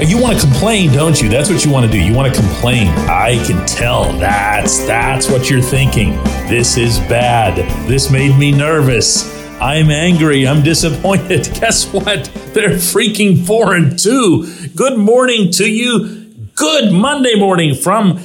[0.00, 1.28] You want to complain, don't you?
[1.28, 2.00] That's what you want to do.
[2.00, 2.86] You want to complain.
[3.08, 4.12] I can tell.
[4.12, 6.10] That's that's what you're thinking.
[6.46, 7.56] This is bad.
[7.88, 9.28] This made me nervous.
[9.60, 10.46] I'm angry.
[10.46, 11.50] I'm disappointed.
[11.60, 12.30] Guess what?
[12.54, 14.46] They're freaking four and two.
[14.76, 16.26] Good morning to you.
[16.54, 18.20] Good Monday morning from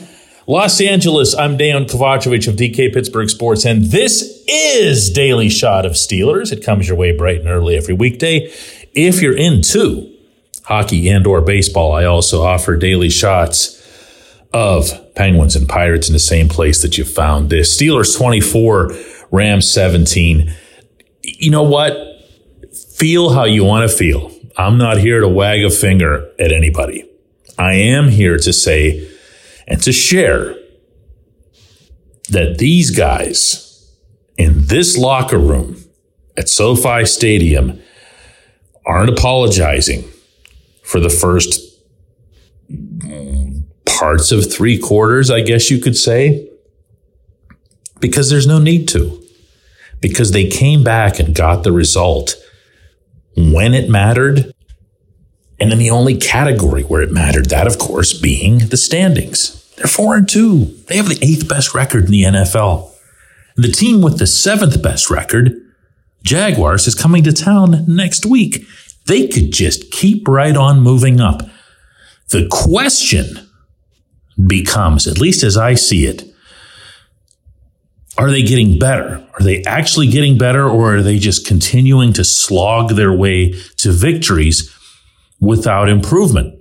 [0.45, 1.33] Los Angeles.
[1.35, 6.51] I'm Dejan Kovacevic of DK Pittsburgh Sports, and this is Daily Shot of Steelers.
[6.51, 8.53] It comes your way bright and early every weekday.
[8.93, 10.12] If you're in into
[10.65, 13.79] hockey and or baseball, I also offer daily shots
[14.53, 17.79] of Penguins and Pirates in the same place that you found this.
[17.79, 18.91] Steelers 24,
[19.31, 20.53] Rams 17.
[21.23, 21.97] You know what?
[22.95, 24.31] Feel how you want to feel.
[24.57, 27.09] I'm not here to wag a finger at anybody.
[27.57, 29.09] I am here to say
[29.67, 30.55] and to share
[32.29, 33.91] that these guys
[34.37, 35.77] in this locker room
[36.37, 37.81] at SoFi Stadium
[38.85, 40.03] aren't apologizing
[40.93, 41.59] for the first
[42.71, 46.47] mm, parts of three quarters, I guess you could say,
[47.99, 49.19] because there's no need to.
[50.01, 52.35] Because they came back and got the result
[53.35, 54.53] when it mattered.
[55.59, 59.73] And in the only category where it mattered, that of course being the standings.
[59.77, 60.77] They're four and two.
[60.89, 62.91] They have the eighth best record in the NFL.
[63.55, 65.59] The team with the seventh best record,
[66.21, 68.67] Jaguars, is coming to town next week.
[69.05, 71.41] They could just keep right on moving up.
[72.29, 73.49] The question
[74.47, 76.23] becomes, at least as I see it,
[78.17, 79.25] are they getting better?
[79.33, 83.91] Are they actually getting better or are they just continuing to slog their way to
[83.91, 84.73] victories
[85.39, 86.59] without improvement?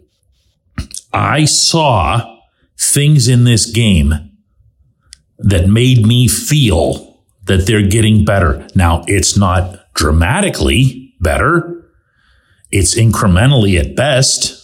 [1.12, 2.38] I saw
[2.78, 4.30] things in this game
[5.38, 8.66] that made me feel that they're getting better.
[8.74, 11.81] Now, it's not dramatically better.
[12.72, 14.58] It's incrementally at best,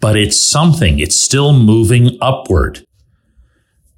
[0.00, 0.98] but it's something.
[0.98, 2.82] It's still moving upward.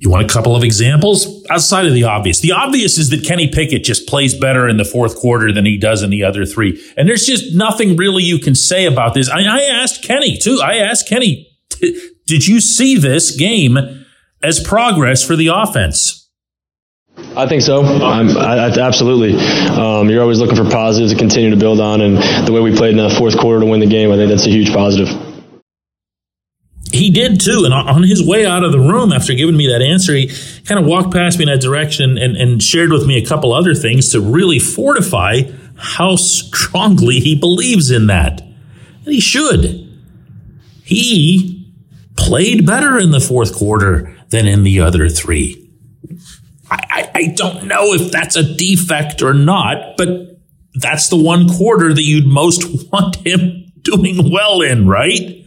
[0.01, 2.41] You want a couple of examples outside of the obvious?
[2.41, 5.77] The obvious is that Kenny Pickett just plays better in the fourth quarter than he
[5.77, 6.81] does in the other three.
[6.97, 9.29] And there's just nothing really you can say about this.
[9.29, 10.61] I, I asked Kenny too.
[10.63, 11.49] I asked Kenny,
[12.27, 13.77] did you see this game
[14.43, 16.18] as progress for the offense?
[17.39, 17.83] I think so.
[17.85, 19.37] I, absolutely.
[19.71, 22.75] Um, you're always looking for positives to continue to build on, and the way we
[22.75, 25.09] played in the fourth quarter to win the game, I think that's a huge positive.
[26.91, 29.83] He did too, and on his way out of the room after giving me that
[29.83, 30.33] answer, he
[30.65, 33.53] kind of walked past me in that direction and, and shared with me a couple
[33.53, 35.43] other things to really fortify
[35.77, 38.41] how strongly he believes in that.
[38.41, 39.87] And he should.
[40.83, 41.73] He
[42.17, 45.68] played better in the fourth quarter than in the other three.
[46.71, 50.09] I, I don't know if that's a defect or not, but
[50.75, 55.45] that's the one quarter that you'd most want him doing well in, right?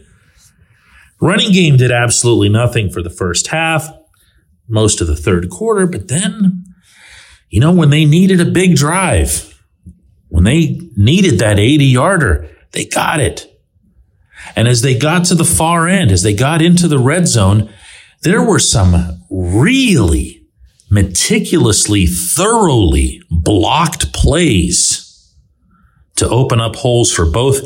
[1.20, 3.88] Running game did absolutely nothing for the first half,
[4.68, 6.64] most of the third quarter, but then,
[7.48, 9.48] you know, when they needed a big drive,
[10.28, 13.48] when they needed that 80 yarder, they got it.
[14.56, 17.72] And as they got to the far end, as they got into the red zone,
[18.22, 20.41] there were some really
[20.92, 25.34] meticulously, thoroughly blocked plays
[26.16, 27.60] to open up holes for both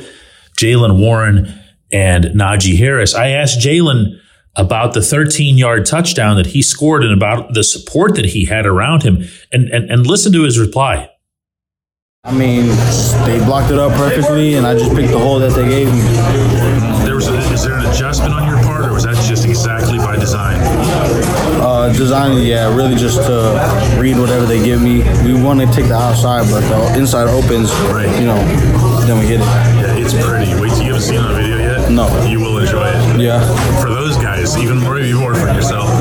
[0.56, 1.52] Jaylen Warren
[1.92, 3.16] and Najee Harris.
[3.16, 4.20] I asked Jalen
[4.54, 8.64] about the 13 yard touchdown that he scored and about the support that he had
[8.64, 11.10] around him and, and, and listen to his reply.
[12.22, 12.66] I mean,
[13.26, 16.00] they blocked it up perfectly, and I just picked the hole that they gave me.
[17.04, 19.98] There was a, is there an adjustment on your part, or was that just exactly
[19.98, 20.58] by design?
[21.60, 25.02] Uh, design, yeah, really just to read whatever they give me.
[25.24, 28.08] We want to take the outside, but the inside opens, right.
[28.20, 28.38] you know,
[29.06, 29.46] then we hit it.
[29.46, 30.60] Yeah, it's pretty.
[30.60, 31.90] Wait till you haven't seen the video yet.
[31.90, 32.06] No.
[32.26, 33.20] You will enjoy it.
[33.20, 33.40] Yeah.
[33.80, 35.88] For those guys, even more, even more for yourself.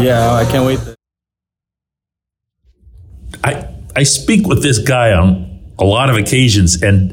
[0.00, 0.80] yeah, I can't wait.
[3.42, 7.12] I I speak with this guy on a lot of occasions, and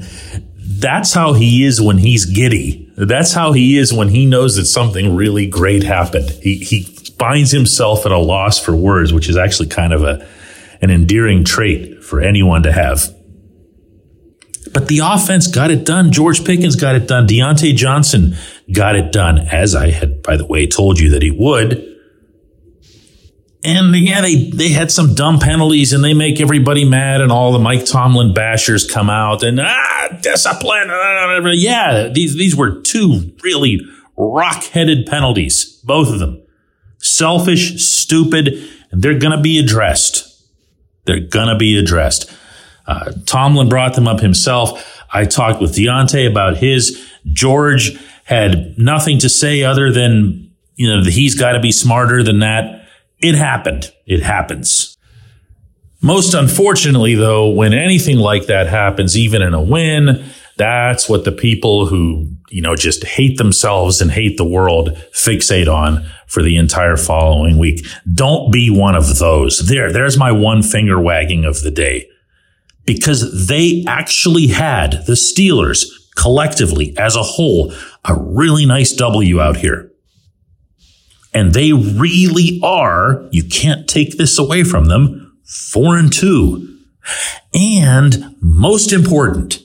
[0.82, 2.92] that's how he is when he's giddy.
[2.98, 6.30] That's how he is when he knows that something really great happened.
[6.30, 6.82] He he
[7.22, 10.28] finds himself at a loss for words, which is actually kind of a
[10.82, 13.14] an endearing trait for anyone to have.
[14.74, 16.12] But the offense got it done.
[16.12, 17.28] George Pickens got it done.
[17.28, 18.36] Diontae Johnson
[18.74, 21.88] got it done, as I had, by the way, told you that he would.
[23.64, 27.52] And yeah, they, they had some dumb penalties and they make everybody mad and all
[27.52, 30.90] the Mike Tomlin bashers come out and ah, discipline.
[31.54, 33.82] Yeah, these, these were two really
[34.18, 36.42] rock headed penalties, both of them.
[37.02, 38.48] Selfish, stupid,
[38.92, 40.28] and they're going to be addressed.
[41.06, 42.32] They're going to be addressed.
[42.86, 45.04] Uh, Tomlin brought them up himself.
[45.12, 47.06] I talked with Diontae about his.
[47.26, 52.40] George had nothing to say other than, you know, he's got to be smarter than
[52.40, 52.88] that.
[53.20, 53.92] It happened.
[54.06, 54.98] It happens.
[56.02, 60.26] Most unfortunately, though, when anything like that happens, even in a win,
[60.62, 65.68] that's what the people who, you know, just hate themselves and hate the world fixate
[65.68, 67.84] on for the entire following week.
[68.14, 69.68] Don't be one of those.
[69.68, 72.08] There, there's my one finger wagging of the day
[72.86, 75.86] because they actually had the Steelers
[76.16, 77.74] collectively as a whole
[78.06, 79.92] a really nice W out here.
[81.34, 86.78] And they really are, you can't take this away from them, four and two.
[87.54, 89.60] And most important,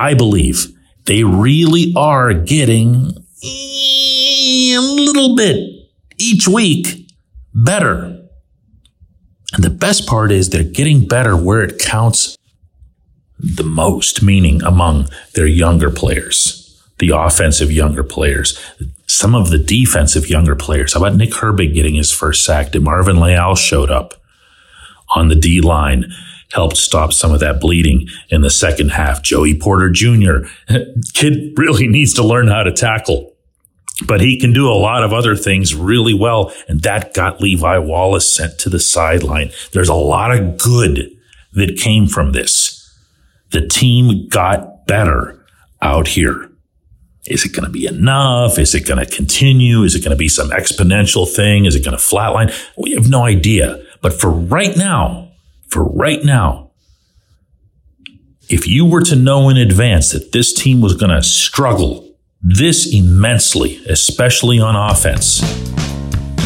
[0.00, 0.66] I believe
[1.04, 3.12] they really are getting
[3.44, 5.58] a little bit
[6.18, 7.10] each week
[7.54, 8.16] better.
[9.52, 12.38] And the best part is they're getting better where it counts
[13.38, 18.58] the most, meaning among their younger players, the offensive younger players,
[19.06, 20.94] some of the defensive younger players.
[20.94, 22.72] How about Nick Herbig getting his first sack?
[22.72, 24.14] DeMarvin Leal showed up
[25.14, 26.12] on the D line,
[26.52, 29.22] helped stop some of that bleeding in the second half.
[29.22, 30.46] Joey Porter Jr.
[31.14, 33.30] Kid really needs to learn how to tackle
[34.06, 36.52] but he can do a lot of other things really well.
[36.68, 39.50] And that got Levi Wallace sent to the sideline.
[39.72, 41.10] There's a lot of good
[41.52, 42.76] that came from this.
[43.50, 45.44] The team got better
[45.82, 46.50] out here.
[47.26, 48.58] Is it going to be enough?
[48.58, 49.82] Is it going to continue?
[49.82, 51.66] Is it going to be some exponential thing?
[51.66, 52.54] Is it going to flatline?
[52.78, 53.84] We have no idea.
[54.00, 55.29] But for right now,
[55.70, 56.70] for right now,
[58.48, 62.10] if you were to know in advance that this team was going to struggle
[62.42, 65.40] this immensely, especially on offense.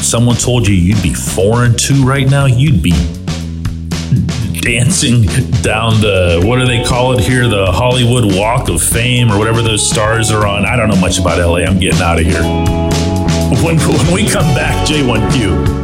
[0.07, 2.93] Someone told you you'd be four and two right now, you'd be
[4.61, 5.23] dancing
[5.63, 7.49] down the what do they call it here?
[7.49, 10.65] The hollywood walk of fame or whatever those stars are on.
[10.67, 12.43] I don't know much about la i'm getting out of here.
[13.63, 15.84] When, when we come back j1q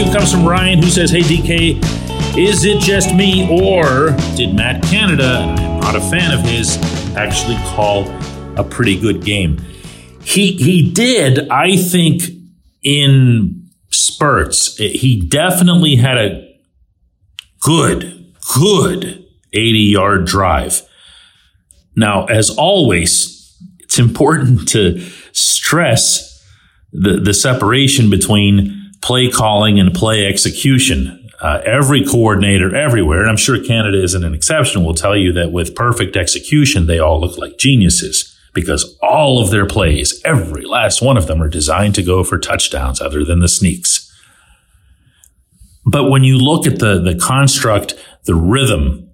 [0.00, 4.54] Today's J1Q comes from Ryan, who says, Hey DK, is it just me, or did
[4.54, 6.78] Matt Canada, I'm not a fan of his,
[7.16, 8.08] actually call
[8.58, 9.60] a pretty good game?
[10.22, 12.22] He, he did, I think,
[12.82, 14.76] in spurts.
[14.76, 16.56] He definitely had a
[17.60, 20.82] good, good 80 yard drive.
[21.94, 25.00] Now, as always, it's important to
[25.32, 26.42] stress
[26.92, 31.16] the, the separation between play calling and play execution.
[31.40, 35.52] Uh, every coordinator everywhere, and I'm sure Canada isn't an exception, will tell you that
[35.52, 41.00] with perfect execution, they all look like geniuses because all of their plays, every last
[41.00, 44.06] one of them, are designed to go for touchdowns other than the sneaks.
[45.86, 49.10] But when you look at the, the construct, the rhythm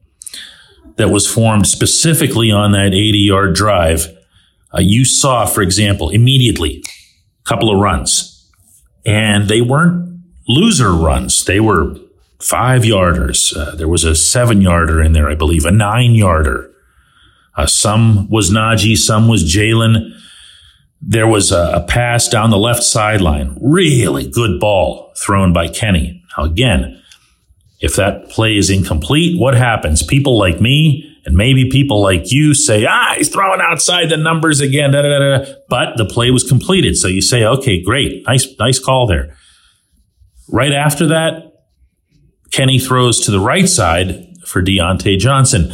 [0.96, 4.08] that was formed specifically on that 80 yard drive,
[4.74, 8.35] uh, you saw, for example, immediately a couple of runs
[9.06, 11.44] and they weren't loser runs.
[11.44, 11.96] They were
[12.40, 13.56] five yarders.
[13.56, 16.70] Uh, there was a seven yarder in there, I believe, a nine yarder.
[17.56, 20.12] Uh, some was Najee, some was Jaylen.
[21.00, 23.56] There was a, a, pass down the left sideline.
[23.60, 26.22] Really good ball thrown by Kenny.
[26.36, 27.00] Now, again,
[27.80, 30.02] if that play is incomplete, what happens?
[30.02, 34.60] People like me and maybe people like you say, ah, he's throwing outside the numbers
[34.60, 34.92] again.
[34.92, 36.96] Da, da, da, but the play was completed.
[36.96, 38.24] So you say, okay, great.
[38.26, 39.36] Nice, nice call there.
[40.48, 41.52] Right after that,
[42.52, 45.72] Kenny throws to the right side for Diontae Johnson.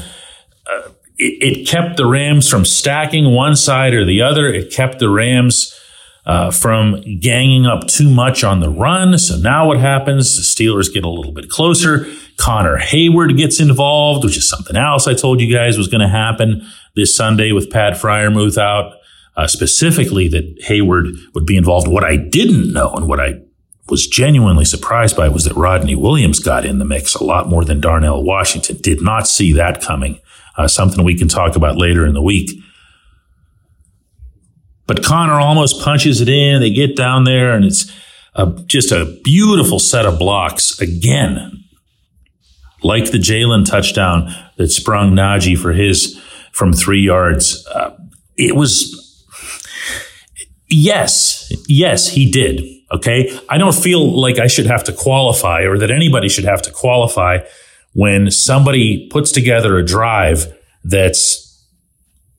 [0.67, 4.47] Uh, it, it, kept the Rams from stacking one side or the other.
[4.47, 5.79] It kept the Rams
[6.25, 9.19] uh, from ganging up too much on the run.
[9.19, 10.35] So now what happens?
[10.37, 12.07] The Steelers get a little bit closer.
[12.43, 16.09] Connor Heyward gets involved, which is something else I told you guys was going to
[16.09, 18.95] happen this Sunday with Pat Freiermuth out
[19.37, 21.87] uh, specifically that Hayward would be involved.
[21.87, 23.35] What I didn't know and what I
[23.89, 27.65] was genuinely surprised by was that Rodney Williams got in the mix a lot more
[27.65, 28.77] than Darnell Washington.
[28.81, 30.19] Did not see that coming.
[30.59, 32.51] Uh, something we can talk about later in the week.
[34.89, 36.61] But Connor almost punches it in.
[36.61, 37.91] They get down there, and it's
[38.35, 41.63] a, just a beautiful set of blocks again,
[42.83, 46.21] like the Jaylen touchdown that sprung Najee for his
[46.53, 47.67] from three yards.
[47.67, 47.97] Uh,
[48.37, 49.27] it was
[50.69, 52.63] yes, yes, he did.
[52.93, 53.39] Okay.
[53.49, 56.71] I don't feel like I should have to qualify or that anybody should have to
[56.71, 57.39] qualify
[57.95, 61.49] when somebody puts together a drive that's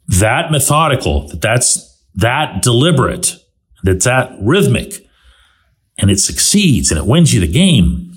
[0.08, 3.36] that methodical, that that's that deliberate,
[3.84, 5.08] that's that rhythmic,
[5.98, 8.13] and it succeeds and it wins you the game.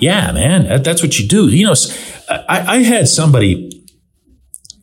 [0.00, 1.48] Yeah, man, that, that's what you do.
[1.48, 1.74] You know,
[2.28, 3.86] I, I had somebody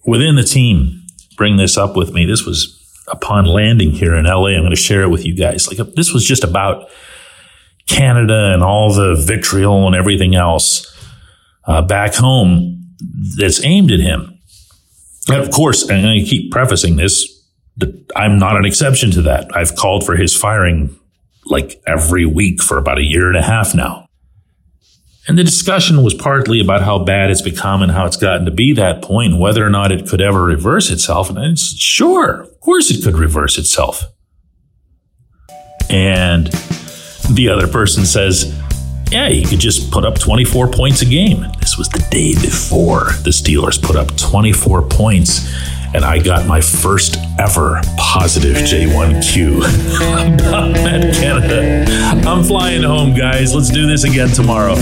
[0.05, 1.01] within the team
[1.35, 2.25] bring this up with me.
[2.25, 2.73] This was
[3.07, 4.49] upon landing here in LA.
[4.49, 5.67] I'm going to share it with you guys.
[5.67, 6.89] Like this was just about
[7.87, 10.93] Canada and all the vitriol and everything else
[11.65, 12.95] uh, back home
[13.37, 14.39] that's aimed at him.
[15.29, 17.33] And of course, and I keep prefacing this,
[18.15, 19.55] I'm not an exception to that.
[19.55, 20.97] I've called for his firing
[21.45, 24.06] like every week for about a year and a half now.
[25.27, 28.51] And the discussion was partly about how bad it's become and how it's gotten to
[28.51, 31.29] be that point, whether or not it could ever reverse itself.
[31.29, 34.05] And it's sure, of course it could reverse itself.
[35.89, 36.47] And
[37.29, 38.57] the other person says,
[39.11, 41.45] yeah, you could just put up 24 points a game.
[41.59, 45.53] This was the day before the Steelers put up 24 points
[45.93, 51.85] and I got my first ever positive J1Q about Matt Canada.
[52.27, 53.53] I'm flying home, guys.
[53.53, 54.75] Let's do this again tomorrow.